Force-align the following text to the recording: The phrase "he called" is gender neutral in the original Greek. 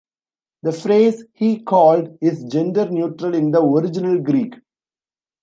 The 0.63 0.71
phrase 0.71 1.25
"he 1.35 1.61
called" 1.61 2.17
is 2.21 2.45
gender 2.45 2.89
neutral 2.89 3.35
in 3.35 3.51
the 3.51 3.61
original 3.61 4.19
Greek. 4.19 4.55